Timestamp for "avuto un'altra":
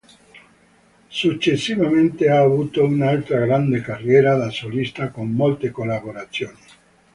2.39-3.45